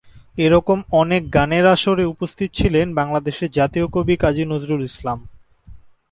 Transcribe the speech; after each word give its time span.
এরকম 0.37 0.79
অনেক 0.91 1.21
গানের 1.33 1.65
আসরে 1.67 2.03
উপস্থিত 2.05 2.49
ছিলেন 2.53 2.87
বাংলাদেশের 2.93 3.49
জাতীয় 3.51 3.85
কবি 3.87 4.15
কাজী 4.15 4.43
নজরুল 4.45 4.81
ইসলাম। 4.83 5.19